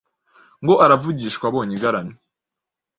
[0.61, 2.17] ngo aravugishwa abonye igaramye